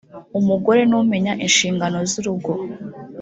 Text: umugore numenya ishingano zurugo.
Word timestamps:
umugore 0.39 0.81
numenya 0.89 1.33
ishingano 1.47 1.99
zurugo. 2.11 2.51